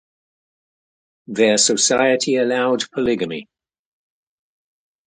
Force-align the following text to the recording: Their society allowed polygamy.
Their 1.27 1.57
society 1.59 2.37
allowed 2.37 2.89
polygamy. 2.89 3.47